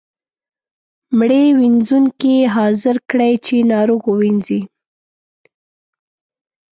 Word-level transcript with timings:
مړي 1.17 1.45
وينځونکی 1.59 2.35
حاضر 2.55 2.95
کړئ 3.09 3.33
چې 3.45 3.55
ناروغ 3.71 4.01
ووینځي. 4.07 4.61